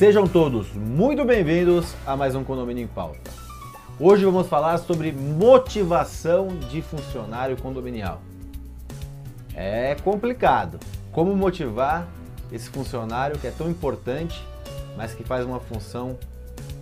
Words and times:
Sejam 0.00 0.26
todos 0.26 0.72
muito 0.72 1.26
bem-vindos 1.26 1.94
a 2.06 2.16
mais 2.16 2.34
um 2.34 2.42
Condomínio 2.42 2.84
em 2.84 2.86
Pauta. 2.86 3.30
Hoje 3.98 4.24
vamos 4.24 4.46
falar 4.46 4.78
sobre 4.78 5.12
motivação 5.12 6.48
de 6.70 6.80
funcionário 6.80 7.54
condominial. 7.58 8.22
É 9.54 9.94
complicado. 10.02 10.80
Como 11.12 11.36
motivar 11.36 12.08
esse 12.50 12.70
funcionário 12.70 13.38
que 13.38 13.46
é 13.46 13.50
tão 13.50 13.68
importante, 13.68 14.42
mas 14.96 15.12
que 15.12 15.22
faz 15.22 15.44
uma 15.44 15.60
função 15.60 16.18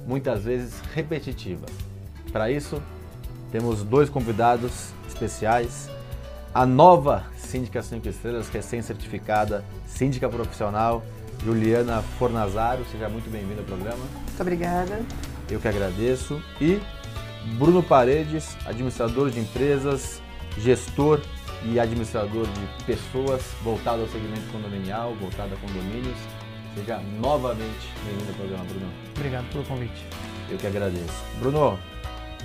muitas 0.07 0.45
vezes 0.45 0.81
repetitiva. 0.95 1.67
Para 2.31 2.53
isso, 2.53 2.81
temos 3.51 3.83
dois 3.83 4.09
convidados 4.09 4.93
especiais. 5.09 5.91
A 6.55 6.65
nova 6.65 7.25
síndica 7.37 7.83
5 7.83 8.09
estrelas, 8.09 8.49
recém-certificada, 8.49 9.65
síndica 9.89 10.29
profissional, 10.29 11.03
Juliana 11.45 12.03
Fornazaro. 12.19 12.85
Seja 12.91 13.09
muito 13.09 13.31
bem-vinda 13.31 13.61
ao 13.61 13.67
programa. 13.67 14.05
Muito 14.15 14.41
obrigada. 14.41 15.01
Eu 15.51 15.61
que 15.61 15.69
agradeço. 15.69 16.43
E 16.61 16.81
Bruno 17.57 17.83
Paredes, 17.83 18.57
administrador 18.67 19.31
de 19.31 19.41
empresas, 19.41 20.21
gestor 20.59 21.21
e 21.65 21.79
administrador 21.81 22.47
de 22.47 22.85
pessoas 22.85 23.43
voltado 23.63 24.03
ao 24.03 24.09
segmento 24.09 24.51
condominial, 24.53 25.15
voltado 25.15 25.55
a 25.55 25.57
condomínios. 25.59 26.19
Seja 26.75 27.01
novamente 27.21 27.89
bem-vindo 28.05 28.29
ao 28.29 28.35
programa, 28.35 28.65
Bruno. 28.65 28.93
Obrigado 29.17 29.51
pelo 29.51 29.65
convite. 29.65 30.07
Eu 30.51 30.59
que 30.59 30.67
agradeço. 30.67 31.25
Bruno, 31.41 31.79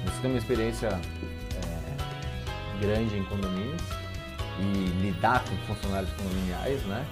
você 0.05 0.21
tem 0.21 0.31
uma 0.31 0.39
experiência 0.39 0.87
é, 0.87 2.81
grande 2.81 3.17
em 3.17 3.23
condomínios 3.25 3.81
e 4.59 5.01
lidar 5.01 5.43
com 5.43 5.55
funcionários 5.73 6.11
condominiais, 6.13 6.81
né? 6.83 7.05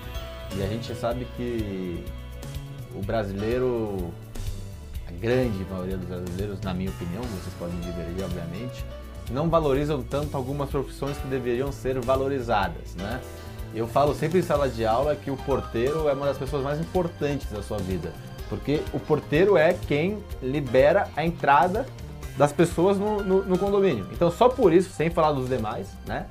E 0.57 0.63
a 0.63 0.67
gente 0.67 0.93
sabe 0.95 1.25
que 1.37 2.03
o 2.93 3.01
brasileiro, 3.01 4.11
a 5.07 5.11
grande 5.11 5.65
maioria 5.69 5.97
dos 5.97 6.07
brasileiros, 6.07 6.59
na 6.61 6.73
minha 6.73 6.89
opinião, 6.89 7.21
vocês 7.23 7.53
podem 7.57 7.79
divergir, 7.79 8.25
obviamente, 8.25 8.85
não 9.29 9.49
valorizam 9.49 10.03
tanto 10.03 10.35
algumas 10.35 10.69
profissões 10.69 11.17
que 11.17 11.27
deveriam 11.27 11.71
ser 11.71 11.99
valorizadas, 11.99 12.95
né? 12.95 13.21
Eu 13.73 13.87
falo 13.87 14.13
sempre 14.13 14.39
em 14.39 14.41
sala 14.41 14.67
de 14.67 14.85
aula 14.85 15.15
que 15.15 15.31
o 15.31 15.37
porteiro 15.37 16.09
é 16.09 16.13
uma 16.13 16.25
das 16.25 16.37
pessoas 16.37 16.61
mais 16.61 16.79
importantes 16.79 17.49
da 17.49 17.63
sua 17.63 17.77
vida, 17.77 18.11
porque 18.49 18.81
o 18.91 18.99
porteiro 18.99 19.55
é 19.55 19.73
quem 19.73 20.21
libera 20.43 21.07
a 21.15 21.25
entrada 21.25 21.85
das 22.37 22.51
pessoas 22.51 22.97
no, 22.97 23.23
no, 23.23 23.45
no 23.45 23.57
condomínio. 23.57 24.07
Então, 24.11 24.29
só 24.29 24.49
por 24.49 24.73
isso, 24.73 24.89
sem 24.89 25.09
falar 25.09 25.31
dos 25.31 25.47
demais, 25.47 25.87
né? 26.05 26.25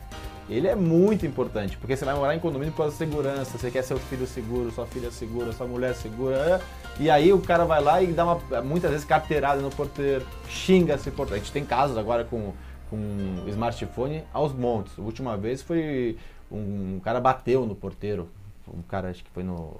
Ele 0.50 0.66
é 0.66 0.74
muito 0.74 1.24
importante, 1.24 1.76
porque 1.76 1.96
você 1.96 2.04
vai 2.04 2.14
morar 2.14 2.34
em 2.34 2.40
condomínio 2.40 2.72
por 2.72 2.78
causa 2.78 2.92
da 2.92 2.98
segurança, 2.98 3.56
você 3.56 3.70
quer 3.70 3.82
seu 3.82 3.98
filho 3.98 4.26
seguro, 4.26 4.70
sua 4.72 4.84
filha 4.84 5.10
segura, 5.10 5.52
sua 5.52 5.66
mulher 5.66 5.94
segura, 5.94 6.60
e 6.98 7.08
aí 7.08 7.32
o 7.32 7.40
cara 7.40 7.64
vai 7.64 7.80
lá 7.80 8.02
e 8.02 8.08
dá 8.08 8.24
uma, 8.24 8.60
muitas 8.62 8.90
vezes 8.90 9.06
carteirada 9.06 9.62
no 9.62 9.70
porteiro, 9.70 10.26
xinga 10.48 10.94
esse 10.94 11.10
porteiro. 11.10 11.36
A 11.36 11.44
gente 11.44 11.52
tem 11.52 11.64
casos 11.64 11.96
agora 11.96 12.24
com, 12.24 12.52
com 12.90 12.98
smartphone 13.46 14.24
aos 14.32 14.52
montes. 14.52 14.98
A 14.98 15.02
última 15.02 15.36
vez 15.36 15.62
foi 15.62 16.18
um, 16.50 16.96
um 16.96 17.00
cara 17.00 17.20
bateu 17.20 17.64
no 17.64 17.76
porteiro, 17.76 18.28
um 18.66 18.82
cara 18.82 19.10
acho 19.10 19.22
que 19.22 19.30
foi 19.30 19.44
no, 19.44 19.72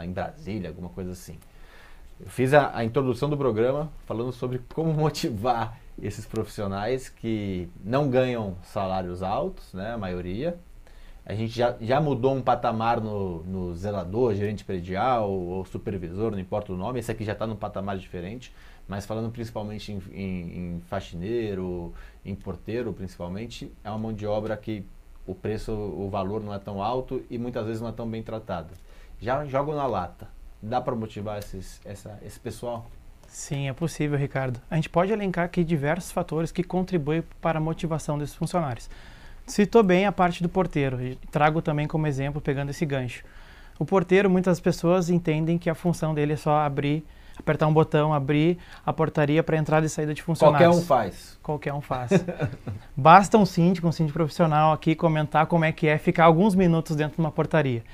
em 0.00 0.12
Brasília, 0.12 0.68
alguma 0.68 0.90
coisa 0.90 1.12
assim. 1.12 1.38
Eu 2.20 2.28
fiz 2.28 2.52
a, 2.52 2.76
a 2.76 2.84
introdução 2.84 3.30
do 3.30 3.36
programa 3.38 3.90
falando 4.04 4.32
sobre 4.32 4.60
como 4.74 4.92
motivar 4.94 5.78
esses 6.02 6.26
profissionais 6.26 7.08
que 7.08 7.68
não 7.84 8.08
ganham 8.08 8.56
salários 8.62 9.22
altos, 9.22 9.72
né, 9.74 9.92
a 9.92 9.98
maioria. 9.98 10.58
A 11.24 11.34
gente 11.34 11.52
já, 11.56 11.76
já 11.80 12.00
mudou 12.00 12.34
um 12.34 12.42
patamar 12.42 13.00
no, 13.00 13.44
no 13.44 13.74
zelador, 13.74 14.34
gerente 14.34 14.64
predial 14.64 15.30
ou 15.30 15.64
supervisor, 15.64 16.32
não 16.32 16.38
importa 16.38 16.72
o 16.72 16.76
nome. 16.76 16.98
Esse 16.98 17.12
aqui 17.12 17.24
já 17.24 17.32
está 17.32 17.46
num 17.46 17.56
patamar 17.56 17.98
diferente, 17.98 18.52
mas 18.88 19.06
falando 19.06 19.30
principalmente 19.30 19.92
em, 19.92 20.02
em, 20.12 20.58
em 20.58 20.80
faxineiro, 20.80 21.94
em 22.24 22.34
porteiro 22.34 22.92
principalmente, 22.92 23.72
é 23.84 23.90
uma 23.90 23.98
mão 23.98 24.12
de 24.12 24.26
obra 24.26 24.56
que 24.56 24.84
o 25.26 25.34
preço, 25.34 25.72
o 25.72 26.08
valor 26.08 26.42
não 26.42 26.52
é 26.52 26.58
tão 26.58 26.82
alto 26.82 27.22
e 27.30 27.38
muitas 27.38 27.64
vezes 27.64 27.80
não 27.80 27.88
é 27.88 27.92
tão 27.92 28.08
bem 28.08 28.22
tratado. 28.22 28.74
Já 29.20 29.44
jogam 29.44 29.76
na 29.76 29.86
lata. 29.86 30.28
Dá 30.62 30.80
para 30.80 30.94
motivar 30.94 31.38
esses, 31.38 31.80
essa, 31.84 32.18
esse 32.22 32.40
pessoal? 32.40 32.90
Sim, 33.30 33.68
é 33.68 33.72
possível, 33.72 34.18
Ricardo. 34.18 34.60
A 34.68 34.74
gente 34.74 34.88
pode 34.88 35.12
elencar 35.12 35.44
aqui 35.44 35.62
diversos 35.62 36.10
fatores 36.10 36.50
que 36.50 36.64
contribuem 36.64 37.22
para 37.40 37.58
a 37.58 37.62
motivação 37.62 38.18
desses 38.18 38.34
funcionários. 38.34 38.90
Citou 39.46 39.84
bem 39.84 40.04
a 40.04 40.12
parte 40.12 40.42
do 40.42 40.48
porteiro, 40.48 40.98
trago 41.30 41.62
também 41.62 41.86
como 41.86 42.08
exemplo, 42.08 42.40
pegando 42.40 42.70
esse 42.70 42.84
gancho. 42.84 43.24
O 43.78 43.84
porteiro, 43.84 44.28
muitas 44.28 44.58
pessoas 44.58 45.08
entendem 45.08 45.58
que 45.58 45.70
a 45.70 45.76
função 45.76 46.12
dele 46.12 46.32
é 46.32 46.36
só 46.36 46.58
abrir, 46.58 47.04
apertar 47.38 47.68
um 47.68 47.72
botão, 47.72 48.12
abrir 48.12 48.58
a 48.84 48.92
portaria 48.92 49.42
para 49.44 49.56
entrada 49.56 49.86
e 49.86 49.88
saída 49.88 50.12
de 50.12 50.22
funcionários. 50.22 50.66
Qualquer 50.66 50.78
um 50.78 50.84
faz. 50.84 51.38
Qualquer 51.40 51.72
um 51.72 51.80
faz. 51.80 52.10
Basta 52.96 53.38
um 53.38 53.46
síndico, 53.46 53.86
um 53.86 53.92
síndico 53.92 54.18
profissional 54.18 54.72
aqui 54.72 54.96
comentar 54.96 55.46
como 55.46 55.64
é 55.64 55.70
que 55.70 55.86
é 55.86 55.96
ficar 55.98 56.24
alguns 56.24 56.56
minutos 56.56 56.96
dentro 56.96 57.14
de 57.14 57.20
uma 57.20 57.30
portaria. 57.30 57.84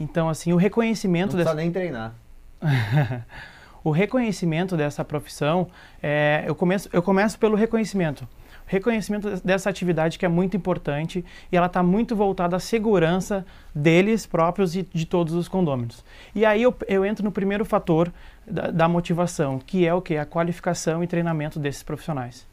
Então, 0.00 0.28
assim, 0.28 0.54
o 0.54 0.56
reconhecimento... 0.56 1.36
Não 1.36 1.44
precisa 1.44 1.54
dessa... 1.54 1.62
nem 1.62 1.70
treinar. 1.70 2.14
o 3.86 3.92
reconhecimento 3.92 4.76
dessa 4.76 5.04
profissão, 5.04 5.68
é, 6.02 6.42
eu, 6.44 6.56
começo, 6.56 6.88
eu 6.92 7.00
começo 7.00 7.38
pelo 7.38 7.54
reconhecimento. 7.54 8.26
Reconhecimento 8.66 9.40
dessa 9.46 9.70
atividade 9.70 10.18
que 10.18 10.26
é 10.26 10.28
muito 10.28 10.56
importante 10.56 11.24
e 11.52 11.56
ela 11.56 11.66
está 11.68 11.84
muito 11.84 12.16
voltada 12.16 12.56
à 12.56 12.58
segurança 12.58 13.46
deles 13.72 14.26
próprios 14.26 14.74
e 14.74 14.82
de 14.82 15.06
todos 15.06 15.34
os 15.34 15.46
condôminos. 15.46 16.04
E 16.34 16.44
aí 16.44 16.64
eu, 16.64 16.74
eu 16.88 17.04
entro 17.04 17.24
no 17.24 17.30
primeiro 17.30 17.64
fator 17.64 18.12
da, 18.44 18.72
da 18.72 18.88
motivação, 18.88 19.60
que 19.60 19.86
é 19.86 19.94
o 19.94 20.02
que? 20.02 20.16
A 20.16 20.26
qualificação 20.26 21.04
e 21.04 21.06
treinamento 21.06 21.60
desses 21.60 21.84
profissionais. 21.84 22.44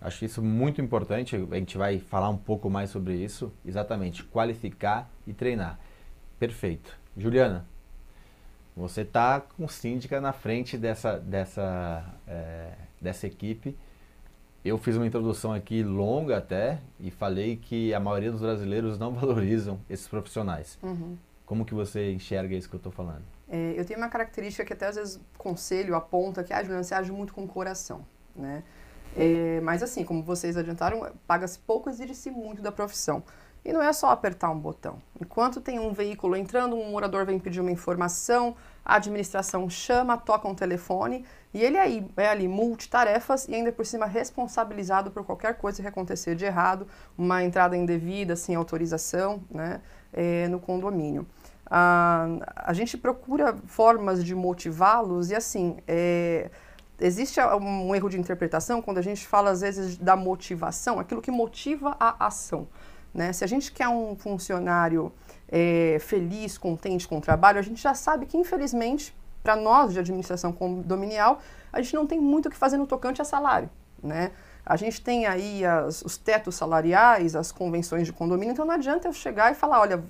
Acho 0.00 0.24
isso 0.24 0.40
muito 0.40 0.80
importante, 0.80 1.34
a 1.34 1.56
gente 1.56 1.76
vai 1.76 1.98
falar 1.98 2.28
um 2.28 2.38
pouco 2.38 2.70
mais 2.70 2.90
sobre 2.90 3.16
isso, 3.16 3.52
exatamente, 3.66 4.22
qualificar 4.22 5.10
e 5.26 5.32
treinar. 5.32 5.80
Perfeito. 6.38 6.96
Juliana, 7.16 7.66
você 8.78 9.00
está 9.00 9.40
com 9.40 9.66
síndica 9.66 10.20
na 10.20 10.32
frente 10.32 10.78
dessa, 10.78 11.18
dessa, 11.18 12.04
é, 12.28 12.72
dessa 13.00 13.26
equipe. 13.26 13.76
Eu 14.64 14.78
fiz 14.78 14.96
uma 14.96 15.06
introdução 15.06 15.52
aqui 15.52 15.82
longa 15.82 16.38
até 16.38 16.78
e 17.00 17.10
falei 17.10 17.56
que 17.56 17.92
a 17.92 17.98
maioria 17.98 18.30
dos 18.30 18.40
brasileiros 18.40 18.96
não 18.96 19.12
valorizam 19.14 19.80
esses 19.90 20.06
profissionais. 20.06 20.78
Uhum. 20.80 21.16
Como 21.44 21.64
que 21.64 21.74
você 21.74 22.12
enxerga 22.12 22.54
isso 22.54 22.68
que 22.68 22.76
eu 22.76 22.78
estou 22.78 22.92
falando? 22.92 23.24
É, 23.48 23.74
eu 23.76 23.84
tenho 23.84 23.98
uma 23.98 24.08
característica 24.08 24.64
que 24.64 24.72
até 24.72 24.86
às 24.86 24.96
vezes 24.96 25.20
conselho 25.36 25.96
aponta 25.96 26.44
que 26.44 26.52
a 26.52 26.62
Juliana 26.62 26.84
você 26.84 26.94
age 26.94 27.10
muito 27.10 27.34
com 27.34 27.44
o 27.44 27.48
coração, 27.48 28.04
né? 28.36 28.62
É, 29.16 29.60
mas 29.62 29.82
assim, 29.82 30.04
como 30.04 30.22
vocês 30.22 30.56
adiantaram, 30.56 31.10
paga-se 31.26 31.58
pouco, 31.58 31.88
exige-se 31.88 32.30
muito 32.30 32.62
da 32.62 32.70
profissão. 32.70 33.24
E 33.64 33.72
não 33.72 33.82
é 33.82 33.92
só 33.92 34.10
apertar 34.10 34.50
um 34.50 34.58
botão. 34.58 34.98
Enquanto 35.20 35.60
tem 35.60 35.78
um 35.78 35.92
veículo 35.92 36.36
entrando, 36.36 36.76
um 36.76 36.90
morador 36.90 37.26
vem 37.26 37.38
pedir 37.38 37.60
uma 37.60 37.70
informação, 37.70 38.56
a 38.84 38.96
administração 38.96 39.68
chama, 39.68 40.16
toca 40.16 40.48
um 40.48 40.54
telefone 40.54 41.24
e 41.52 41.62
ele 41.62 41.76
aí 41.76 42.06
é 42.16 42.28
ali 42.28 42.48
multitarefas 42.48 43.46
e 43.46 43.54
ainda 43.54 43.70
por 43.70 43.84
cima 43.84 44.06
responsabilizado 44.06 45.10
por 45.10 45.24
qualquer 45.24 45.54
coisa 45.58 45.82
que 45.82 45.88
acontecer 45.88 46.34
de 46.34 46.46
errado, 46.46 46.86
uma 47.16 47.44
entrada 47.44 47.76
indevida, 47.76 48.34
sem 48.34 48.54
autorização, 48.54 49.42
né, 49.50 49.80
é, 50.12 50.48
no 50.48 50.58
condomínio. 50.58 51.26
Ah, 51.70 52.26
a 52.56 52.72
gente 52.72 52.96
procura 52.96 53.54
formas 53.66 54.24
de 54.24 54.34
motivá-los 54.34 55.30
e 55.30 55.34
assim, 55.34 55.76
é, 55.86 56.50
existe 56.98 57.38
um 57.40 57.94
erro 57.94 58.08
de 58.08 58.18
interpretação 58.18 58.80
quando 58.80 58.98
a 58.98 59.02
gente 59.02 59.26
fala 59.26 59.50
às 59.50 59.60
vezes 59.60 59.98
da 59.98 60.16
motivação, 60.16 60.98
aquilo 60.98 61.20
que 61.20 61.30
motiva 61.30 61.94
a 62.00 62.26
ação. 62.26 62.66
Né? 63.12 63.32
Se 63.32 63.44
a 63.44 63.46
gente 63.46 63.72
quer 63.72 63.88
um 63.88 64.14
funcionário 64.16 65.12
é, 65.48 65.98
feliz, 66.00 66.58
contente 66.58 67.06
com 67.08 67.18
o 67.18 67.20
trabalho, 67.20 67.58
a 67.58 67.62
gente 67.62 67.80
já 67.80 67.94
sabe 67.94 68.26
que, 68.26 68.36
infelizmente, 68.36 69.14
para 69.42 69.56
nós 69.56 69.92
de 69.92 69.98
administração 69.98 70.52
condominial, 70.52 71.40
a 71.72 71.80
gente 71.80 71.94
não 71.94 72.06
tem 72.06 72.20
muito 72.20 72.46
o 72.46 72.50
que 72.50 72.56
fazer 72.56 72.76
no 72.76 72.86
tocante 72.86 73.22
a 73.22 73.24
salário. 73.24 73.70
Né? 74.02 74.30
A 74.64 74.76
gente 74.76 75.00
tem 75.00 75.26
aí 75.26 75.64
as, 75.64 76.02
os 76.02 76.16
tetos 76.16 76.54
salariais, 76.54 77.34
as 77.34 77.50
convenções 77.50 78.06
de 78.06 78.12
condomínio, 78.12 78.52
então 78.52 78.64
não 78.64 78.74
adianta 78.74 79.08
eu 79.08 79.12
chegar 79.12 79.50
e 79.50 79.54
falar, 79.54 79.80
olha, 79.80 80.04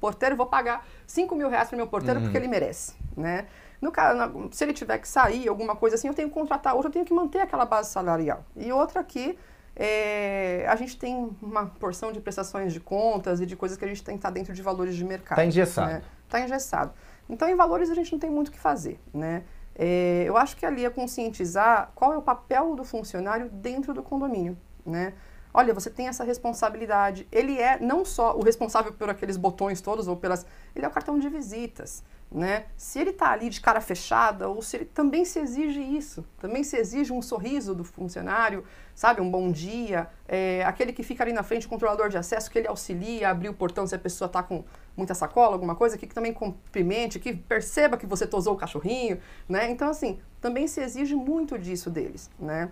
porteiro, 0.00 0.36
vou 0.36 0.46
pagar 0.46 0.86
5 1.06 1.34
mil 1.34 1.48
reais 1.48 1.68
para 1.68 1.76
meu 1.76 1.86
porteiro 1.86 2.20
uhum. 2.20 2.26
porque 2.26 2.36
ele 2.36 2.48
merece. 2.48 2.94
Né? 3.16 3.46
No 3.80 3.90
caso, 3.90 4.48
se 4.52 4.64
ele 4.64 4.72
tiver 4.72 4.98
que 4.98 5.08
sair, 5.08 5.48
alguma 5.48 5.74
coisa 5.74 5.96
assim, 5.96 6.08
eu 6.08 6.14
tenho 6.14 6.28
que 6.28 6.34
contratar 6.34 6.74
outro, 6.74 6.88
eu 6.88 6.92
tenho 6.92 7.04
que 7.04 7.12
manter 7.12 7.40
aquela 7.40 7.64
base 7.64 7.90
salarial. 7.90 8.44
E 8.56 8.72
outra 8.72 9.00
aqui, 9.00 9.38
é, 9.76 10.66
a 10.68 10.76
gente 10.76 10.96
tem 10.96 11.30
uma 11.42 11.66
porção 11.66 12.12
de 12.12 12.20
prestações 12.20 12.72
de 12.72 12.80
contas 12.80 13.40
e 13.40 13.46
de 13.46 13.56
coisas 13.56 13.76
que 13.76 13.84
a 13.84 13.88
gente 13.88 14.04
tem 14.04 14.14
que 14.14 14.18
estar 14.18 14.30
dentro 14.30 14.52
de 14.52 14.62
valores 14.62 14.94
de 14.94 15.04
mercado. 15.04 15.38
Está 15.38 15.46
engessado. 15.46 16.04
Está 16.26 16.38
né? 16.38 16.44
engessado. 16.44 16.92
Então, 17.28 17.48
em 17.48 17.56
valores, 17.56 17.90
a 17.90 17.94
gente 17.94 18.12
não 18.12 18.18
tem 18.18 18.30
muito 18.30 18.48
o 18.48 18.52
que 18.52 18.58
fazer. 18.58 19.00
Né? 19.12 19.42
É, 19.74 20.24
eu 20.26 20.36
acho 20.36 20.56
que 20.56 20.64
ali 20.64 20.84
é 20.84 20.90
conscientizar 20.90 21.90
qual 21.94 22.12
é 22.12 22.16
o 22.16 22.22
papel 22.22 22.76
do 22.76 22.84
funcionário 22.84 23.48
dentro 23.50 23.92
do 23.92 24.02
condomínio. 24.02 24.56
Né? 24.86 25.14
Olha, 25.56 25.72
você 25.72 25.88
tem 25.88 26.08
essa 26.08 26.24
responsabilidade. 26.24 27.28
Ele 27.30 27.60
é 27.60 27.78
não 27.78 28.04
só 28.04 28.36
o 28.36 28.42
responsável 28.42 28.92
por 28.92 29.08
aqueles 29.08 29.36
botões 29.36 29.80
todos 29.80 30.08
ou 30.08 30.16
pelas. 30.16 30.44
Ele 30.74 30.84
é 30.84 30.88
o 30.88 30.90
cartão 30.90 31.16
de 31.16 31.28
visitas. 31.28 32.02
né? 32.30 32.64
Se 32.76 32.98
ele 32.98 33.10
está 33.10 33.30
ali 33.30 33.48
de 33.48 33.60
cara 33.60 33.80
fechada 33.80 34.48
ou 34.48 34.60
se 34.60 34.76
ele 34.76 34.84
também 34.86 35.24
se 35.24 35.38
exige 35.38 35.80
isso, 35.80 36.26
também 36.38 36.64
se 36.64 36.76
exige 36.76 37.12
um 37.12 37.22
sorriso 37.22 37.72
do 37.74 37.84
funcionário, 37.84 38.64
sabe, 38.94 39.20
um 39.20 39.30
bom 39.30 39.52
dia, 39.52 40.08
é, 40.26 40.64
aquele 40.64 40.92
que 40.92 41.04
fica 41.04 41.22
ali 41.22 41.32
na 41.32 41.44
frente, 41.44 41.66
o 41.66 41.70
controlador 41.70 42.08
de 42.08 42.18
acesso, 42.18 42.50
que 42.50 42.58
ele 42.58 42.66
auxilia 42.66 43.28
a 43.28 43.30
abrir 43.30 43.48
o 43.48 43.54
portão 43.54 43.86
se 43.86 43.94
a 43.94 43.98
pessoa 43.98 44.26
está 44.26 44.42
com 44.42 44.64
muita 44.96 45.14
sacola, 45.14 45.52
alguma 45.52 45.76
coisa, 45.76 45.96
que 45.96 46.06
também 46.08 46.32
cumprimente, 46.32 47.20
que 47.20 47.32
perceba 47.32 47.96
que 47.96 48.06
você 48.06 48.26
tosou 48.26 48.54
o 48.54 48.56
cachorrinho, 48.56 49.20
né? 49.48 49.70
Então 49.70 49.88
assim, 49.88 50.18
também 50.40 50.66
se 50.66 50.80
exige 50.80 51.14
muito 51.14 51.56
disso 51.56 51.88
deles, 51.88 52.28
né? 52.38 52.70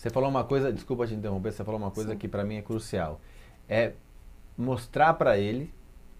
Você 0.00 0.08
falou 0.08 0.30
uma 0.30 0.44
coisa, 0.44 0.72
desculpa 0.72 1.06
te 1.06 1.12
interromper, 1.12 1.52
você 1.52 1.62
falou 1.62 1.78
uma 1.78 1.90
coisa 1.90 2.12
Sim. 2.12 2.16
que 2.16 2.26
para 2.26 2.42
mim 2.42 2.56
é 2.56 2.62
crucial, 2.62 3.20
é 3.68 3.92
mostrar 4.56 5.12
para 5.12 5.36
ele 5.36 5.70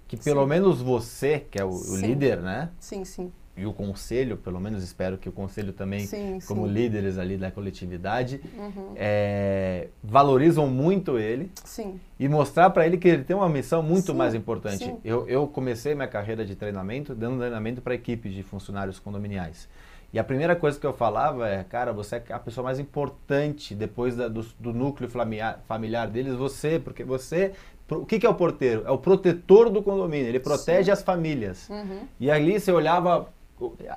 que 0.06 0.18
pelo 0.18 0.42
sim. 0.42 0.48
menos 0.50 0.82
você, 0.82 1.46
que 1.50 1.58
é 1.58 1.64
o, 1.64 1.70
o, 1.70 1.96
líder, 1.96 2.42
né? 2.42 2.68
Sim, 2.78 3.06
sim. 3.06 3.32
E 3.56 3.64
o 3.64 3.72
conselho, 3.72 4.36
pelo 4.36 4.60
menos 4.60 4.82
espero 4.82 5.16
que 5.16 5.30
o 5.30 5.32
conselho 5.32 5.72
também, 5.72 6.00
sim, 6.00 6.40
como 6.46 6.66
sim. 6.66 6.74
líderes 6.74 7.16
ali 7.16 7.38
da 7.38 7.50
coletividade, 7.50 8.42
uhum. 8.54 8.92
é, 8.96 9.88
valorizam 10.04 10.66
muito 10.66 11.18
ele. 11.18 11.50
Sim. 11.64 11.98
E 12.18 12.28
mostrar 12.28 12.68
para 12.68 12.86
ele 12.86 12.98
que 12.98 13.08
ele 13.08 13.24
tem 13.24 13.34
uma 13.34 13.48
missão 13.48 13.82
muito 13.82 14.14
mais 14.14 14.34
importante. 14.34 14.94
Eu, 15.02 15.26
eu 15.26 15.48
comecei 15.48 15.94
minha 15.94 16.06
carreira 16.06 16.44
de 16.44 16.54
treinamento 16.54 17.14
dando 17.14 17.38
treinamento 17.38 17.80
para 17.80 17.94
equipes 17.94 18.34
de 18.34 18.42
funcionários 18.42 18.98
condominiais. 18.98 19.70
E 20.12 20.18
a 20.18 20.24
primeira 20.24 20.56
coisa 20.56 20.78
que 20.78 20.86
eu 20.86 20.92
falava 20.92 21.48
é, 21.48 21.62
cara, 21.62 21.92
você 21.92 22.16
é 22.16 22.32
a 22.32 22.38
pessoa 22.38 22.64
mais 22.64 22.80
importante 22.80 23.74
depois 23.74 24.16
da, 24.16 24.26
do, 24.26 24.42
do, 24.58 24.72
núcleo 24.72 25.08
familiar, 25.08 25.60
familiar 25.68 26.08
deles, 26.08 26.34
você, 26.34 26.80
porque 26.80 27.04
você 27.04 27.52
o 27.88 28.04
que, 28.04 28.18
que, 28.18 28.26
é 28.26 28.28
o 28.28 28.34
porteiro? 28.34 28.84
É 28.86 28.90
o 28.90 28.98
protetor 28.98 29.68
do 29.70 29.82
condomínio, 29.82 30.28
ele 30.28 30.40
protege 30.40 30.86
Sim. 30.86 30.90
as 30.90 31.02
famílias. 31.02 31.68
Uhum. 31.68 32.06
E 32.18 32.30
ali 32.30 32.58
você 32.58 32.72
olhava, 32.72 33.28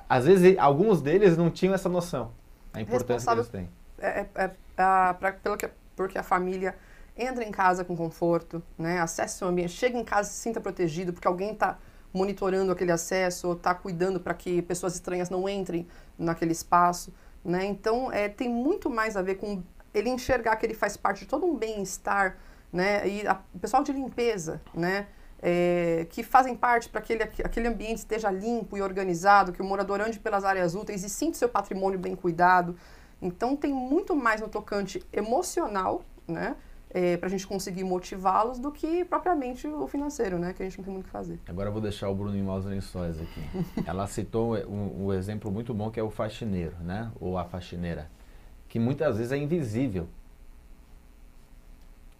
às 0.08 0.26
vezes 0.26 0.56
alguns 0.58 1.00
deles 1.00 1.36
não 1.36 1.50
tinham 1.50 1.74
essa 1.74 1.88
noção, 1.88 2.30
a 2.72 2.80
importância 2.80 3.30
que 3.30 3.38
eles 3.38 3.48
têm. 3.48 3.68
É, 3.98 4.20
é, 4.20 4.28
é, 4.36 4.50
pra, 4.76 5.32
pelo 5.42 5.56
que, 5.56 5.68
porque 5.96 6.18
a 6.18 6.22
família 6.22 6.74
entra 7.16 7.44
em 7.44 7.50
casa 7.50 7.84
com 7.84 7.96
conforto, 7.96 8.62
né, 8.76 9.00
acesse 9.00 9.38
seu 9.38 9.48
ambiente, 9.48 9.72
chega 9.72 9.96
em 9.96 10.04
casa 10.04 10.28
e 10.28 10.32
se 10.32 10.40
sinta 10.40 10.60
protegido, 10.60 11.12
porque 11.12 11.28
alguém 11.28 11.52
está 11.52 11.78
monitorando 12.14 12.70
aquele 12.70 12.92
acesso, 12.92 13.52
está 13.52 13.74
cuidando 13.74 14.20
para 14.20 14.32
que 14.32 14.62
pessoas 14.62 14.94
estranhas 14.94 15.28
não 15.28 15.48
entrem 15.48 15.86
naquele 16.16 16.52
espaço. 16.52 17.12
Né? 17.44 17.66
Então, 17.66 18.10
é, 18.10 18.28
tem 18.28 18.48
muito 18.48 18.88
mais 18.88 19.16
a 19.16 19.22
ver 19.22 19.34
com 19.34 19.62
ele 19.92 20.08
enxergar 20.08 20.56
que 20.56 20.64
ele 20.64 20.74
faz 20.74 20.96
parte 20.96 21.20
de 21.20 21.26
todo 21.26 21.44
um 21.44 21.56
bem-estar, 21.56 22.36
né? 22.72 23.06
E 23.06 23.26
a, 23.26 23.40
o 23.54 23.58
pessoal 23.58 23.82
de 23.82 23.92
limpeza, 23.92 24.60
né? 24.74 25.06
É, 25.46 26.06
que 26.08 26.22
fazem 26.22 26.56
parte 26.56 26.88
para 26.88 27.02
que 27.02 27.12
aquele 27.44 27.68
ambiente 27.68 27.98
esteja 27.98 28.30
limpo 28.30 28.78
e 28.78 28.82
organizado, 28.82 29.52
que 29.52 29.60
o 29.60 29.64
morador 29.64 30.00
ande 30.00 30.18
pelas 30.18 30.42
áreas 30.42 30.74
úteis 30.74 31.04
e 31.04 31.08
sinta 31.08 31.36
seu 31.36 31.48
patrimônio 31.48 31.98
bem 31.98 32.16
cuidado. 32.16 32.76
Então 33.20 33.54
tem 33.54 33.72
muito 33.72 34.16
mais 34.16 34.40
no 34.40 34.48
tocante 34.48 35.04
emocional, 35.12 36.02
né? 36.26 36.56
É, 36.96 37.16
para 37.16 37.26
a 37.26 37.30
gente 37.30 37.44
conseguir 37.44 37.82
motivá-los 37.82 38.60
do 38.60 38.70
que 38.70 39.04
propriamente 39.04 39.66
o 39.66 39.88
financeiro, 39.88 40.38
né? 40.38 40.52
Que 40.52 40.62
a 40.62 40.66
gente 40.66 40.78
não 40.78 40.84
tem 40.84 40.94
muito 40.94 41.06
o 41.06 41.08
que 41.08 41.12
fazer. 41.12 41.40
Agora 41.48 41.68
eu 41.68 41.72
vou 41.72 41.82
deixar 41.82 42.08
o 42.08 42.14
Bruno 42.14 42.36
em 42.36 42.42
maus 42.42 42.64
lençóis 42.64 43.20
aqui. 43.20 43.40
Ela 43.84 44.06
citou 44.06 44.56
um, 44.56 45.06
um, 45.06 45.12
exemplo 45.12 45.50
muito 45.50 45.74
bom 45.74 45.90
que 45.90 45.98
é 45.98 46.02
o 46.04 46.10
faxineiro, 46.10 46.76
né? 46.80 47.10
Ou 47.20 47.36
a 47.36 47.44
faxineira, 47.44 48.08
que 48.68 48.78
muitas 48.78 49.16
vezes 49.16 49.32
é 49.32 49.36
invisível 49.36 50.06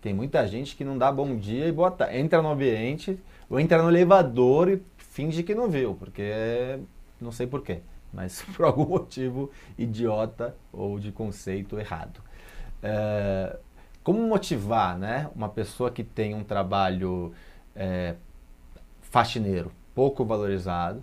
tem 0.05 0.13
muita 0.13 0.47
gente 0.47 0.77
que 0.77 0.85
não 0.85 0.99
dá 0.99 1.11
bom 1.11 1.35
dia 1.35 1.67
e 1.67 1.73
bota, 1.73 2.15
entra 2.15 2.43
no 2.43 2.51
ambiente 2.51 3.19
ou 3.49 3.59
entra 3.59 3.83
no 3.83 3.89
elevador 3.89 4.69
e 4.69 4.83
finge 4.99 5.43
que 5.43 5.55
não 5.55 5.67
viu, 5.67 5.95
porque 5.95 6.79
não 7.19 7.33
sei 7.33 7.47
porquê, 7.47 7.81
mas 8.13 8.43
por 8.55 8.67
algum 8.67 8.85
motivo 8.85 9.51
idiota 9.79 10.55
ou 10.71 10.99
de 10.99 11.11
conceito 11.11 11.79
errado. 11.79 12.21
É, 12.83 13.57
como 14.05 14.21
motivar 14.29 14.99
né, 14.99 15.31
uma 15.35 15.49
pessoa 15.49 15.91
que 15.91 16.05
tem 16.05 16.35
um 16.35 16.45
trabalho 16.45 17.33
é, 17.75 18.15
faxineiro, 19.01 19.73
pouco 19.95 20.25
valorizado, 20.25 21.03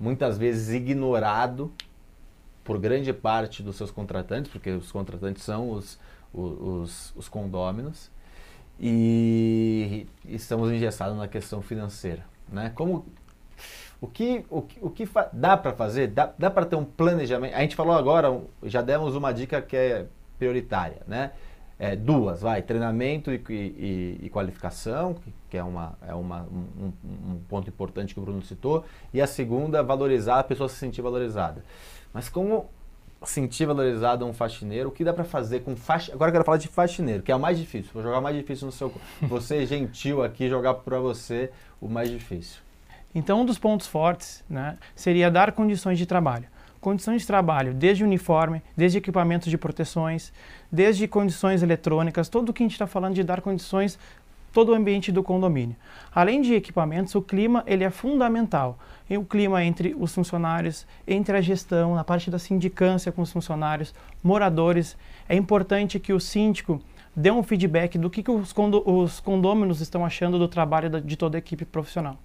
muitas 0.00 0.38
vezes 0.38 0.74
ignorado 0.74 1.70
por 2.64 2.78
grande 2.78 3.12
parte 3.12 3.62
dos 3.62 3.76
seus 3.76 3.90
contratantes, 3.90 4.50
porque 4.50 4.70
os 4.70 4.90
contratantes 4.90 5.42
são 5.42 5.70
os, 5.70 6.00
os, 6.32 7.12
os 7.14 7.28
condôminos, 7.28 8.10
e 8.80 10.06
estamos 10.24 10.72
engessados 10.72 11.16
na 11.16 11.28
questão 11.28 11.60
financeira. 11.60 12.24
Né? 12.48 12.72
Como, 12.74 13.06
o 14.00 14.08
que, 14.08 14.44
o, 14.50 14.66
o 14.80 14.90
que 14.90 15.08
dá 15.32 15.56
para 15.56 15.72
fazer? 15.72 16.08
Dá, 16.08 16.32
dá 16.38 16.50
para 16.50 16.64
ter 16.64 16.76
um 16.76 16.84
planejamento? 16.84 17.54
A 17.54 17.60
gente 17.60 17.76
falou 17.76 17.94
agora, 17.94 18.40
já 18.62 18.82
demos 18.82 19.14
uma 19.14 19.32
dica 19.32 19.60
que 19.60 19.76
é 19.76 20.06
prioritária, 20.38 21.02
né? 21.06 21.32
É, 21.78 21.96
duas, 21.96 22.40
vai, 22.42 22.62
treinamento 22.62 23.32
e, 23.32 23.42
e, 23.48 24.20
e 24.22 24.30
qualificação, 24.30 25.16
que 25.50 25.56
é, 25.56 25.62
uma, 25.62 25.98
é 26.06 26.14
uma, 26.14 26.42
um, 26.42 26.92
um, 27.04 27.40
ponto 27.48 27.68
importante 27.68 28.14
que 28.14 28.20
o 28.20 28.22
Bruno 28.22 28.42
citou, 28.42 28.84
e 29.12 29.20
a 29.20 29.26
segunda, 29.26 29.82
valorizar, 29.82 30.38
a 30.38 30.44
pessoa 30.44 30.68
se 30.68 30.76
sentir 30.76 31.02
valorizada. 31.02 31.64
Mas 32.12 32.28
como 32.28 32.70
sentir 33.26 33.66
valorizado 33.66 34.24
um 34.24 34.32
faxineiro, 34.32 34.88
o 34.88 34.92
que 34.92 35.04
dá 35.04 35.12
para 35.12 35.24
fazer 35.24 35.60
com 35.60 35.76
faxineiro? 35.76 36.16
Agora 36.16 36.28
eu 36.28 36.32
quero 36.32 36.44
falar 36.44 36.58
de 36.58 36.68
faxineiro, 36.68 37.22
que 37.22 37.32
é 37.32 37.36
o 37.36 37.40
mais 37.40 37.58
difícil. 37.58 37.90
Vou 37.92 38.02
jogar 38.02 38.18
o 38.18 38.22
mais 38.22 38.36
difícil 38.36 38.66
no 38.66 38.72
seu. 38.72 38.92
Você, 39.22 39.66
gentil 39.66 40.22
aqui, 40.22 40.48
jogar 40.48 40.74
para 40.74 40.98
você 40.98 41.50
o 41.80 41.88
mais 41.88 42.10
difícil. 42.10 42.60
Então, 43.14 43.42
um 43.42 43.44
dos 43.44 43.58
pontos 43.58 43.86
fortes 43.86 44.44
né, 44.48 44.76
seria 44.94 45.30
dar 45.30 45.52
condições 45.52 45.98
de 45.98 46.06
trabalho. 46.06 46.46
Condições 46.84 47.22
de 47.22 47.26
trabalho, 47.26 47.72
desde 47.72 48.04
uniforme, 48.04 48.62
desde 48.76 48.98
equipamentos 48.98 49.48
de 49.48 49.56
proteções, 49.56 50.30
desde 50.70 51.08
condições 51.08 51.62
eletrônicas, 51.62 52.28
tudo 52.28 52.50
o 52.50 52.52
que 52.52 52.62
a 52.62 52.66
gente 52.66 52.74
está 52.74 52.86
falando 52.86 53.14
de 53.14 53.24
dar 53.24 53.40
condições 53.40 53.98
todo 54.52 54.70
o 54.70 54.74
ambiente 54.74 55.10
do 55.10 55.22
condomínio. 55.22 55.74
Além 56.14 56.42
de 56.42 56.52
equipamentos, 56.52 57.14
o 57.14 57.22
clima 57.22 57.64
ele 57.66 57.84
é 57.84 57.88
fundamental. 57.88 58.78
E 59.08 59.16
o 59.16 59.24
clima 59.24 59.64
entre 59.64 59.96
os 59.98 60.14
funcionários, 60.14 60.86
entre 61.08 61.34
a 61.34 61.40
gestão, 61.40 61.94
na 61.94 62.04
parte 62.04 62.30
da 62.30 62.38
sindicância 62.38 63.10
com 63.10 63.22
os 63.22 63.32
funcionários, 63.32 63.94
moradores. 64.22 64.94
É 65.26 65.34
importante 65.34 65.98
que 65.98 66.12
o 66.12 66.20
síndico 66.20 66.82
dê 67.16 67.30
um 67.30 67.42
feedback 67.42 67.96
do 67.96 68.10
que, 68.10 68.22
que 68.22 68.30
os, 68.30 68.54
os 68.84 69.20
condôminos 69.20 69.80
estão 69.80 70.04
achando 70.04 70.38
do 70.38 70.48
trabalho 70.48 71.00
de 71.00 71.16
toda 71.16 71.38
a 71.38 71.40
equipe 71.40 71.64
profissional. 71.64 72.18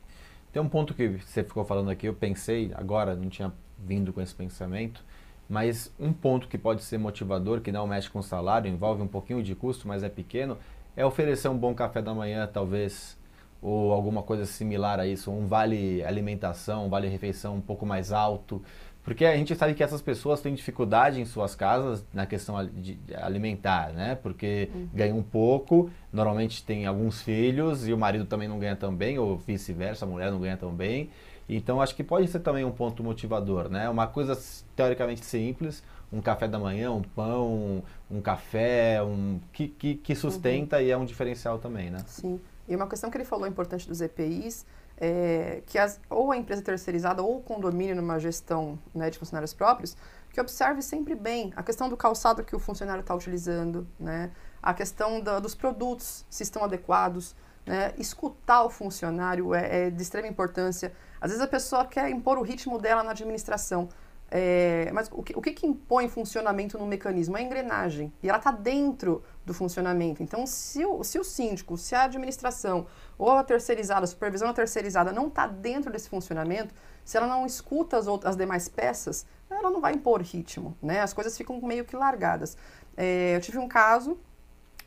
Tem 0.51 0.61
um 0.61 0.69
ponto 0.69 0.93
que 0.93 1.07
você 1.07 1.43
ficou 1.43 1.63
falando 1.63 1.91
aqui, 1.91 2.07
eu 2.07 2.13
pensei, 2.13 2.71
agora 2.73 3.15
não 3.15 3.29
tinha 3.29 3.53
vindo 3.77 4.11
com 4.11 4.19
esse 4.19 4.33
pensamento, 4.33 5.03
mas 5.47 5.93
um 5.99 6.11
ponto 6.11 6.47
que 6.47 6.57
pode 6.57 6.83
ser 6.83 6.97
motivador, 6.97 7.61
que 7.61 7.71
não 7.71 7.85
mexe 7.85 8.09
com 8.09 8.19
o 8.19 8.23
salário, 8.23 8.69
envolve 8.69 9.01
um 9.01 9.07
pouquinho 9.07 9.43
de 9.43 9.53
custo, 9.53 9.87
mas 9.87 10.03
é 10.03 10.09
pequeno, 10.09 10.57
é 10.95 11.05
oferecer 11.05 11.49
um 11.49 11.57
bom 11.57 11.73
café 11.75 12.01
da 12.01 12.13
manhã, 12.15 12.49
talvez, 12.51 13.15
ou 13.61 13.93
alguma 13.93 14.23
coisa 14.23 14.45
similar 14.45 14.99
a 14.99 15.05
isso, 15.05 15.31
um 15.31 15.45
vale 15.45 16.03
alimentação, 16.03 16.87
um 16.87 16.89
vale 16.89 17.07
refeição 17.07 17.55
um 17.55 17.61
pouco 17.61 17.85
mais 17.85 18.11
alto, 18.11 18.61
porque 19.03 19.25
a 19.25 19.35
gente 19.35 19.55
sabe 19.55 19.73
que 19.73 19.83
essas 19.83 20.01
pessoas 20.01 20.41
têm 20.41 20.53
dificuldade 20.53 21.19
em 21.19 21.25
suas 21.25 21.55
casas 21.55 22.05
na 22.13 22.25
questão 22.25 22.63
de 22.65 22.97
alimentar, 23.15 23.91
né? 23.93 24.15
Porque 24.15 24.69
uhum. 24.73 24.89
ganham 24.93 25.23
pouco, 25.23 25.89
normalmente 26.11 26.63
tem 26.63 26.85
alguns 26.85 27.21
filhos 27.21 27.87
e 27.87 27.93
o 27.93 27.97
marido 27.97 28.25
também 28.25 28.47
não 28.47 28.59
ganha 28.59 28.75
tão 28.75 28.93
bem, 28.93 29.17
ou 29.17 29.37
vice-versa, 29.37 30.05
a 30.05 30.07
mulher 30.07 30.31
não 30.31 30.39
ganha 30.39 30.57
tão 30.57 30.71
bem. 30.71 31.09
Então 31.47 31.81
acho 31.81 31.95
que 31.95 32.03
pode 32.03 32.27
ser 32.27 32.39
também 32.39 32.63
um 32.63 32.71
ponto 32.71 33.03
motivador, 33.03 33.69
né? 33.69 33.89
Uma 33.89 34.05
coisa 34.05 34.37
teoricamente 34.75 35.25
simples, 35.25 35.81
um 36.11 36.21
café 36.21 36.47
da 36.47 36.59
manhã, 36.59 36.91
um 36.91 37.01
pão, 37.01 37.81
um 38.11 38.21
café, 38.21 39.01
um 39.01 39.39
que, 39.51 39.69
que, 39.69 39.95
que 39.95 40.13
sustenta 40.13 40.77
uhum. 40.77 40.83
e 40.83 40.91
é 40.91 40.97
um 40.97 41.05
diferencial 41.05 41.57
também, 41.57 41.89
né? 41.89 41.99
Sim. 42.05 42.39
E 42.67 42.75
uma 42.75 42.87
questão 42.87 43.09
que 43.09 43.17
ele 43.17 43.25
falou 43.25 43.47
importante 43.47 43.87
dos 43.87 44.01
EPIs 44.01 44.65
é 44.99 45.63
que 45.65 45.77
as, 45.77 45.99
ou 46.09 46.31
a 46.31 46.37
empresa 46.37 46.61
terceirizada 46.61 47.23
ou 47.23 47.37
o 47.37 47.41
condomínio 47.41 47.95
numa 47.95 48.19
gestão 48.19 48.77
né, 48.93 49.09
de 49.09 49.17
funcionários 49.17 49.53
próprios, 49.53 49.95
que 50.31 50.39
observe 50.39 50.81
sempre 50.81 51.15
bem 51.15 51.51
a 51.55 51.63
questão 51.63 51.89
do 51.89 51.97
calçado 51.97 52.43
que 52.43 52.55
o 52.55 52.59
funcionário 52.59 53.01
está 53.01 53.15
utilizando, 53.15 53.87
né? 53.99 54.31
a 54.61 54.73
questão 54.73 55.21
da, 55.21 55.39
dos 55.39 55.55
produtos, 55.55 56.25
se 56.29 56.43
estão 56.43 56.63
adequados, 56.63 57.35
né? 57.65 57.93
escutar 57.97 58.63
o 58.63 58.69
funcionário 58.69 59.53
é, 59.55 59.87
é 59.87 59.89
de 59.89 60.01
extrema 60.01 60.27
importância. 60.27 60.93
Às 61.19 61.31
vezes 61.31 61.43
a 61.43 61.47
pessoa 61.47 61.85
quer 61.85 62.09
impor 62.09 62.37
o 62.37 62.41
ritmo 62.41 62.77
dela 62.77 63.03
na 63.03 63.11
administração, 63.11 63.89
é, 64.31 64.91
mas 64.93 65.09
o 65.11 65.23
que, 65.23 65.37
o 65.37 65.41
que, 65.41 65.65
impõe 65.65 66.07
funcionamento 66.07 66.77
no 66.77 66.85
mecanismo? 66.85 67.35
É 67.35 67.39
a 67.39 67.43
engrenagem. 67.43 68.13
E 68.21 68.29
ela 68.29 68.37
está 68.37 68.51
dentro 68.51 69.23
do 69.45 69.53
funcionamento. 69.53 70.21
Então, 70.21 70.45
se 70.45 70.85
o, 70.85 71.03
se 71.03 71.17
o 71.17 71.23
síndico, 71.23 71.77
se 71.77 71.95
a 71.95 72.03
administração 72.03 72.85
ou 73.17 73.31
a 73.31 73.43
terceirizada, 73.43 74.03
a 74.03 74.07
supervisão 74.07 74.53
terceirizada 74.53 75.11
não 75.11 75.27
está 75.27 75.47
dentro 75.47 75.91
desse 75.91 76.09
funcionamento, 76.09 76.73
se 77.03 77.17
ela 77.17 77.27
não 77.27 77.45
escuta 77.45 77.97
as, 77.97 78.05
outras, 78.05 78.31
as 78.31 78.37
demais 78.37 78.69
peças, 78.69 79.25
ela 79.49 79.71
não 79.71 79.81
vai 79.81 79.93
impor 79.93 80.21
ritmo. 80.21 80.77
Né? 80.81 81.01
As 81.01 81.11
coisas 81.11 81.35
ficam 81.35 81.59
meio 81.61 81.83
que 81.83 81.95
largadas. 81.95 82.55
É, 82.95 83.35
eu 83.35 83.41
tive 83.41 83.57
um 83.57 83.67
caso 83.67 84.19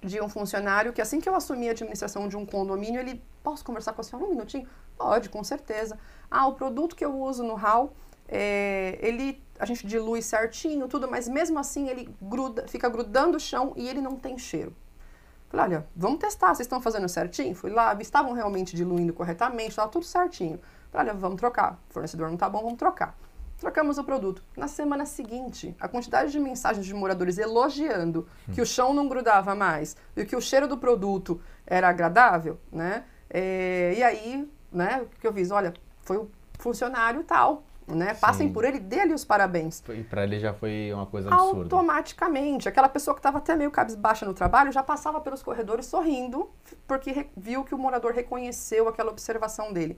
de 0.00 0.20
um 0.20 0.28
funcionário 0.28 0.92
que 0.92 1.00
assim 1.00 1.20
que 1.20 1.28
eu 1.28 1.34
assumi 1.34 1.68
a 1.68 1.72
administração 1.72 2.28
de 2.28 2.36
um 2.36 2.44
condomínio, 2.44 3.00
ele, 3.00 3.22
posso 3.42 3.64
conversar 3.64 3.92
com 3.92 4.00
a 4.00 4.04
senhora 4.04 4.26
um 4.26 4.30
minutinho? 4.30 4.68
Pode, 4.96 5.28
com 5.28 5.42
certeza. 5.42 5.98
Ah, 6.30 6.46
o 6.46 6.54
produto 6.54 6.94
que 6.94 7.04
eu 7.04 7.16
uso 7.20 7.42
no 7.42 7.54
hall, 7.54 7.92
é, 8.28 8.98
ele, 9.00 9.42
a 9.58 9.66
gente 9.66 9.86
dilui 9.86 10.22
certinho, 10.22 10.88
tudo, 10.88 11.10
mas 11.10 11.28
mesmo 11.28 11.58
assim 11.58 11.88
ele 11.88 12.08
gruda, 12.20 12.66
fica 12.68 12.88
grudando 12.88 13.36
o 13.36 13.40
chão 13.40 13.72
e 13.76 13.88
ele 13.88 14.00
não 14.00 14.16
tem 14.16 14.38
cheiro. 14.38 14.74
Falei, 15.48 15.66
olha, 15.66 15.86
vamos 15.94 16.18
testar, 16.18 16.48
vocês 16.48 16.60
estão 16.60 16.80
fazendo 16.80 17.06
certinho? 17.08 17.54
Fui 17.54 17.70
lá, 17.70 17.94
estavam 18.00 18.32
realmente 18.32 18.74
diluindo 18.74 19.12
corretamente, 19.12 19.70
estava 19.70 19.90
tudo 19.90 20.04
certinho. 20.04 20.58
Falei, 20.90 21.10
olha, 21.10 21.18
vamos 21.18 21.36
trocar. 21.38 21.78
O 21.90 21.92
fornecedor 21.92 22.30
não 22.30 22.38
tá 22.38 22.48
bom, 22.48 22.62
vamos 22.62 22.78
trocar. 22.78 23.14
Trocamos 23.58 23.98
o 23.98 24.02
produto. 24.02 24.42
Na 24.56 24.66
semana 24.66 25.06
seguinte, 25.06 25.76
a 25.78 25.86
quantidade 25.86 26.32
de 26.32 26.40
mensagens 26.40 26.84
de 26.84 26.92
moradores 26.92 27.38
elogiando 27.38 28.26
que 28.50 28.60
o 28.60 28.66
chão 28.66 28.92
não 28.92 29.08
grudava 29.08 29.54
mais 29.54 29.96
e 30.16 30.24
que 30.24 30.34
o 30.34 30.40
cheiro 30.40 30.66
do 30.66 30.78
produto 30.78 31.40
era 31.66 31.88
agradável, 31.88 32.58
né? 32.72 33.04
É, 33.30 33.94
e 33.96 34.02
aí, 34.02 34.50
né, 34.72 35.02
o 35.02 35.20
que 35.20 35.26
eu 35.26 35.32
fiz? 35.32 35.50
Olha, 35.50 35.72
foi 36.00 36.16
o 36.16 36.30
funcionário 36.58 37.22
tal, 37.24 37.62
né? 37.86 38.14
Passem 38.14 38.48
Sim. 38.48 38.52
por 38.52 38.64
ele, 38.64 38.78
dê-lhe 38.78 39.12
os 39.12 39.24
parabéns. 39.24 39.82
E 39.90 40.02
para 40.04 40.24
ele 40.24 40.38
já 40.38 40.52
foi 40.54 40.90
uma 40.92 41.06
coisa 41.06 41.28
absurda. 41.32 41.62
Automaticamente, 41.62 42.68
aquela 42.68 42.88
pessoa 42.88 43.14
que 43.14 43.18
estava 43.20 43.38
até 43.38 43.54
meio 43.56 43.70
cabisbaixa 43.70 44.24
no 44.26 44.34
trabalho 44.34 44.70
já 44.72 44.82
passava 44.82 45.20
pelos 45.20 45.42
corredores 45.42 45.86
sorrindo, 45.86 46.50
porque 46.86 47.26
viu 47.36 47.64
que 47.64 47.74
o 47.74 47.78
morador 47.78 48.12
reconheceu 48.12 48.88
aquela 48.88 49.10
observação 49.10 49.72
dele. 49.72 49.96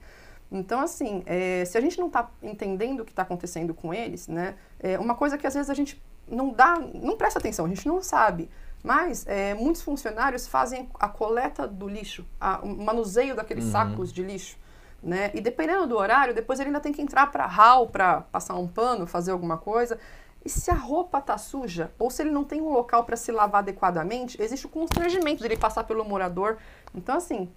Então, 0.51 0.79
assim, 0.79 1.23
é, 1.25 1.65
se 1.65 1.77
a 1.77 1.81
gente 1.81 1.97
não 1.99 2.07
está 2.07 2.29
entendendo 2.41 2.99
o 3.01 3.05
que 3.05 3.11
está 3.11 3.23
acontecendo 3.23 3.73
com 3.73 3.93
eles, 3.93 4.27
né, 4.27 4.55
é 4.79 4.97
uma 4.99 5.15
coisa 5.15 5.37
que 5.37 5.47
às 5.47 5.53
vezes 5.53 5.69
a 5.69 5.73
gente 5.73 6.01
não 6.27 6.49
dá, 6.51 6.77
não 6.79 7.17
presta 7.17 7.39
atenção, 7.39 7.65
a 7.65 7.69
gente 7.69 7.87
não 7.87 8.01
sabe. 8.01 8.49
Mas 8.83 9.25
é, 9.27 9.55
muitos 9.55 9.81
funcionários 9.81 10.47
fazem 10.47 10.87
a 10.99 11.07
coleta 11.09 11.67
do 11.67 11.87
lixo, 11.87 12.23
a- 12.39 12.59
o 12.61 12.67
manuseio 12.67 13.35
daqueles 13.35 13.65
sacos 13.65 14.13
de 14.13 14.21
lixo. 14.21 14.57
Né? 15.05 15.29
E 15.35 15.39
dependendo 15.39 15.85
do 15.85 15.95
horário, 15.95 16.33
depois 16.33 16.59
ele 16.59 16.69
ainda 16.69 16.79
tem 16.79 16.91
que 16.91 16.99
entrar 16.99 17.27
para 17.31 17.45
hall 17.45 17.87
para 17.87 18.21
passar 18.21 18.55
um 18.55 18.67
pano, 18.67 19.05
fazer 19.05 19.31
alguma 19.31 19.55
coisa. 19.55 19.99
E 20.43 20.49
se 20.49 20.71
a 20.71 20.73
roupa 20.73 21.21
tá 21.21 21.37
suja, 21.37 21.91
ou 21.99 22.09
se 22.09 22.23
ele 22.23 22.31
não 22.31 22.43
tem 22.43 22.59
um 22.59 22.69
local 22.69 23.03
para 23.03 23.15
se 23.15 23.31
lavar 23.31 23.59
adequadamente, 23.59 24.41
existe 24.41 24.65
o 24.65 24.69
constrangimento 24.69 25.43
dele 25.43 25.57
passar 25.57 25.83
pelo 25.83 26.03
morador. 26.03 26.57
Então, 26.95 27.15
assim, 27.15 27.47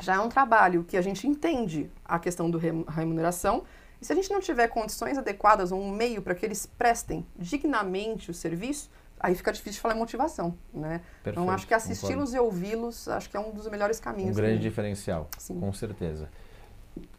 já 0.00 0.14
é 0.16 0.18
um 0.18 0.28
trabalho 0.28 0.82
que 0.82 0.96
a 0.96 1.00
gente 1.02 1.28
entende 1.28 1.88
a 2.04 2.18
questão 2.18 2.50
do 2.50 2.58
rem- 2.58 2.84
remuneração. 2.88 3.62
E 4.02 4.04
se 4.04 4.12
a 4.12 4.16
gente 4.16 4.30
não 4.32 4.40
tiver 4.40 4.66
condições 4.66 5.16
adequadas 5.16 5.70
ou 5.70 5.80
um 5.80 5.92
meio 5.92 6.20
para 6.22 6.34
que 6.34 6.44
eles 6.44 6.66
prestem 6.66 7.24
dignamente 7.36 8.32
o 8.32 8.34
serviço, 8.34 8.90
aí 9.20 9.36
fica 9.36 9.52
difícil 9.52 9.74
de 9.74 9.80
falar 9.80 9.94
em 9.94 9.98
motivação, 9.98 10.56
né? 10.74 11.02
então, 11.20 11.34
Perfeito, 11.34 11.50
acho 11.50 11.66
que 11.68 11.74
assisti-los 11.74 12.34
e 12.34 12.38
ouvi-los, 12.38 13.06
acho 13.06 13.28
que 13.30 13.36
é 13.36 13.40
um 13.40 13.52
dos 13.52 13.68
melhores 13.68 14.00
caminhos. 14.00 14.32
Um 14.36 14.40
grande 14.40 14.58
diferencial, 14.60 15.28
Sim. 15.38 15.60
com 15.60 15.72
certeza. 15.72 16.28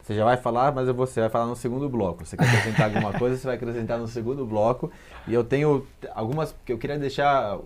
Você 0.02 0.14
já 0.14 0.24
vai 0.24 0.36
falar, 0.36 0.72
mas 0.72 0.88
você 0.88 1.20
vai 1.20 1.30
falar 1.30 1.46
no 1.46 1.54
segundo 1.54 1.88
bloco. 1.88 2.26
Você 2.26 2.36
quer 2.36 2.44
acrescentar 2.48 2.86
alguma 2.86 3.12
coisa, 3.16 3.36
você 3.36 3.46
vai 3.46 3.56
acrescentar 3.56 3.98
no 3.98 4.08
segundo 4.08 4.44
bloco. 4.44 4.90
E 5.28 5.32
eu 5.32 5.44
tenho 5.44 5.86
algumas 6.14 6.54
que 6.64 6.72
eu 6.72 6.78
queria 6.78 6.98
deixar 6.98 7.58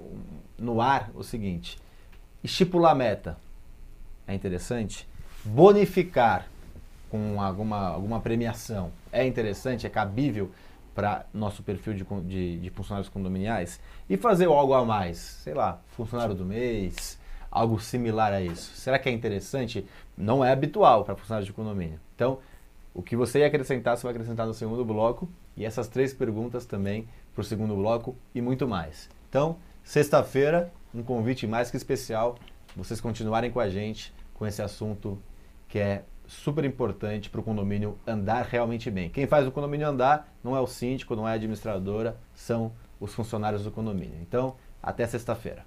no 0.59 0.81
ar 0.81 1.11
o 1.15 1.23
seguinte: 1.23 1.79
estipular 2.45 2.95
meta. 2.95 3.39
É 4.29 4.35
interessante, 4.35 5.09
bonificar 5.45 6.47
com 7.09 7.41
alguma, 7.41 7.89
alguma 7.89 8.21
premiação. 8.21 8.91
É 9.13 9.25
interessante, 9.25 9.87
é 9.87 9.91
cabível 9.91 10.51
para 10.95 11.27
nosso 11.33 11.63
perfil 11.63 11.95
de, 11.95 12.05
de, 12.25 12.59
de 12.59 12.71
funcionários 12.71 13.09
condominiais? 13.09 13.79
E 14.09 14.17
fazer 14.17 14.47
algo 14.47 14.75
a 14.75 14.85
mais, 14.85 15.19
sei 15.19 15.55
lá, 15.55 15.81
funcionário 15.89 16.35
do 16.35 16.45
mês, 16.45 17.19
algo 17.57 17.81
similar 17.81 18.33
a 18.35 18.41
isso. 18.41 18.77
Será 18.77 18.99
que 18.99 19.09
é 19.09 19.13
interessante? 19.13 19.87
Não 20.17 20.45
é 20.45 20.53
habitual 20.53 21.05
para 21.05 21.17
funcionários 21.17 21.47
de 21.47 21.55
condomínio. 21.55 21.99
Então, 22.15 22.39
o 22.93 23.03
que 23.03 23.17
você 23.17 23.41
ia 23.41 23.47
acrescentar, 23.47 23.97
você 23.97 24.03
vai 24.03 24.13
acrescentar 24.13 24.47
no 24.47 24.53
segundo 24.53 24.85
bloco 24.85 25.29
e 25.57 25.65
essas 25.65 25.89
três 25.89 26.13
perguntas 26.13 26.67
também 26.67 27.09
para 27.35 27.41
o 27.41 27.45
segundo 27.45 27.75
bloco 27.75 28.15
e 28.35 28.43
muito 28.43 28.69
mais. 28.69 29.09
Então, 29.29 29.57
sexta-feira, 29.83 30.71
um 30.95 31.03
convite 31.03 31.47
mais 31.47 31.71
que 31.71 31.77
especial, 31.79 32.37
vocês 32.77 33.01
continuarem 33.01 33.51
com 33.51 33.61
a 33.61 33.69
gente 33.71 34.15
com 34.35 34.47
esse 34.47 34.61
assunto 34.61 35.19
que 35.67 35.79
é 35.79 36.05
super 36.27 36.65
importante 36.65 37.31
para 37.31 37.41
o 37.41 37.45
condomínio 37.45 37.99
andar 38.07 38.45
realmente 38.45 38.91
bem. 38.91 39.09
Quem 39.09 39.27
faz 39.27 39.47
o 39.47 39.51
condomínio 39.51 39.89
andar 39.89 40.31
não 40.45 40.55
é 40.55 40.61
o 40.61 40.67
síndico, 40.67 41.17
não 41.17 41.27
é 41.27 41.33
a 41.33 41.35
administradora, 41.35 42.19
são 42.35 42.73
os 43.01 43.15
funcionários 43.15 43.65
do 43.65 43.71
condomínio. 43.71 44.19
Então, 44.21 44.57
até 44.83 45.07
sexta-feira. 45.07 45.67